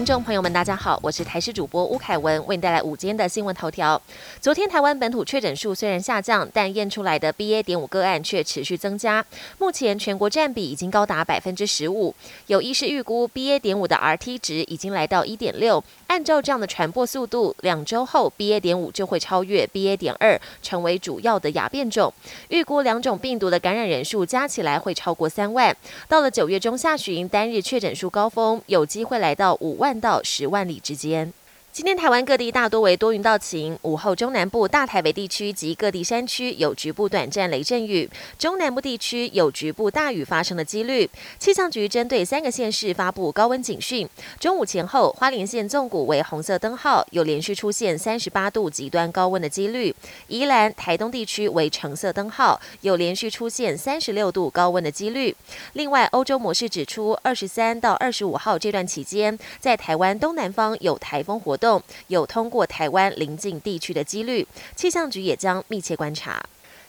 [0.00, 4.00] 听众朋友们，大家好，我是台视主播吴凯文，为你带来午间的新闻头条。
[4.40, 7.62] 昨天台湾本土确诊数虽然下降，但验出来的 BA.
[7.62, 9.22] 点五个案却持续增加，
[9.58, 12.14] 目前全国占比已经高达百分之十五。
[12.46, 13.58] 有医师预估 BA.
[13.58, 18.58] 点五的 RT 值已经来到一点六，按照这样的传播速度，两周后 BA.
[18.58, 19.98] 点五就会超越 BA.
[19.98, 22.10] 点二，成为主要的亚变种。
[22.48, 25.76] 预估两种病毒的感染人数加起来会超过三万。
[26.08, 31.32] 到了九月中下旬，单日确诊数高峰，有机会来到五万到十万里之间。
[31.72, 41.08] 今天台湾各地大多为多云到晴，午后中南部、大台北地区及各地山区有局部短暂雷阵雨，中南部地区有局部大雨发生的几率。
[41.38, 44.06] 气象局针对三个县市发布高温警讯。
[44.40, 49.94] 中午前后，花莲县纵谷为红色灯号，有连续出现三十八度极端高温的几率；
[50.26, 55.36] 宜兰、台东地区为橙色灯号，有连续出现三十六度高温的几率。
[55.74, 61.80] 另外，欧洲模式指出，二十三到二十五号这段期间，在台湾东南方有台风活动。
[62.08, 66.42] 有通过台湾邻近地区的几率，气象局也将密切观察。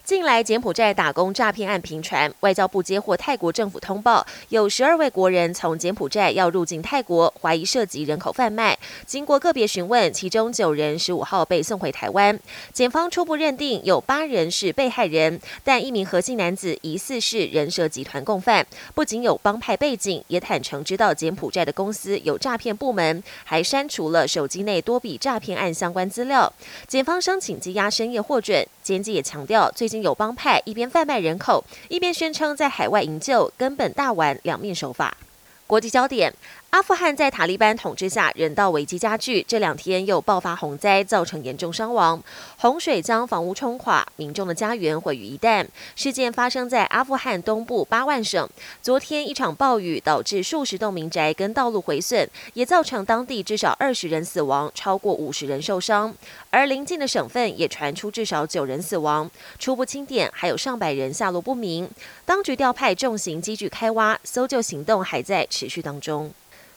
[0.03, 8.77] 近来柬埔寨打工诈骗案频传，外交部接获泰国政府通报，有十二位国人从柬埔寨要入境泰国，怀疑涉及人口贩卖。
[9.05, 12.37] 经过个别询问，其中九人十五号被送回台湾。
[12.73, 18.65] 检方初步认定有八人是被害人，但一名核心男子疑似是人蛇集团共犯，
[18.95, 26.51] 不仅有帮派背景，也坦诚知道柬埔寨的公司有诈骗部门，还删除了手机内多笔诈骗案相关资料。
[26.87, 29.90] 检方申请羁押深夜获准，检警也强调最。
[29.91, 35.17] 经有帮派一边贩卖人口，一边宣称在海外营救，根本大玩两面手法。
[35.67, 36.33] 国际焦点。
[36.71, 39.45] 阿富汗在塔利班统治下，人道危机加剧。
[39.45, 42.23] 这两天又爆发洪灾，造成严重伤亡。
[42.59, 45.67] 洪水将房屋冲垮，民众的家园毁于一旦。
[45.97, 48.49] 事件发生在阿富汗东部巴万省。
[48.81, 56.15] 昨天一场暴雨导致数十栋民宅跟道路毁损，也造成当地至少二十人死亡，超过五十人受伤。
[56.51, 59.29] 而邻近的省份也传出至少九人死亡。
[59.59, 61.89] 初步清点，还有上百人下落不明。
[62.25, 66.31] 当局调派重型机具开挖，搜救行动还在持续当中。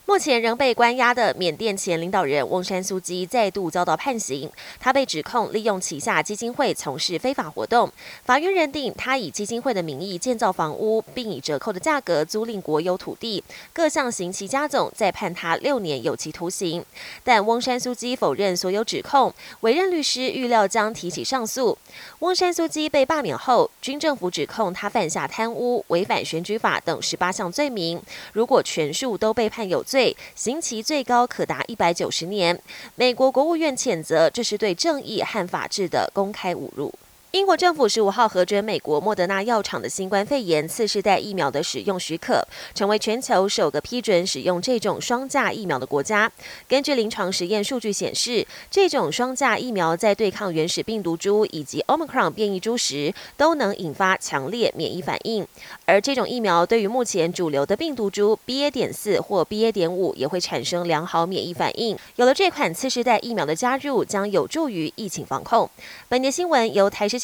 [0.06, 4.50] 目前仍被关押的缅甸前领导人翁山苏基再度遭到判刑。
[4.78, 7.90] 他被指控利用旗下基金会从事非法活动。
[8.22, 16.84] 法院认定他以基金会的名义建造房屋，并以折扣的价格租赁国有土地，各项刑期加总，再判他六年有期徒刑。
[17.24, 21.78] 但翁山苏基否认所有指控，委任律师预料将提起上诉。
[22.18, 28.00] 翁山苏基被罢免后，军政府指控他犯下贪污、违反选举法等十八项罪名。
[28.34, 32.60] 如果全数都被判有罪，罪，刑期最高可达一百九十年。
[32.96, 36.92] 美国国务院谴责这是对正义和法治的公开侮辱。
[37.34, 42.46] 英国政府十五号核准美国莫德纳药厂的新冠肺炎次世代疫苗的使用许可，
[42.76, 46.30] 成为全球首个批准使用这种双价疫苗的国家。
[46.68, 55.44] 根据临床实验数据显示，这种双价疫苗在对抗原始病毒株以及 Omicron 变异株时，都能引发强烈免疫反应。
[55.86, 58.70] 而这种疫苗对于目前主流的病毒株 BA.
[58.70, 59.72] 点四或 BA.
[59.72, 61.98] 点五也会产生良好免疫反应。
[62.14, 65.68] 有了这款次世代疫苗的加入，将有助于疫情防控。
[66.08, 67.23] 本节新闻由台视。